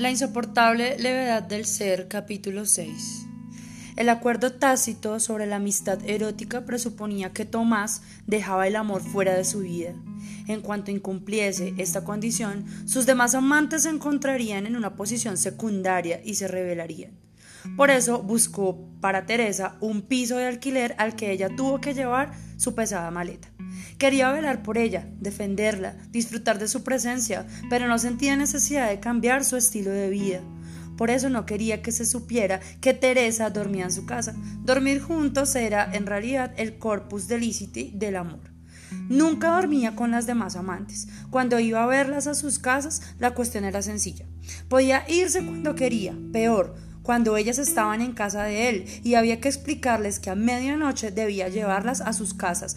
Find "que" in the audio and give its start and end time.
7.34-7.44, 21.16-21.30, 21.80-21.94, 31.80-31.92, 32.80-32.92, 49.40-49.48, 50.18-50.30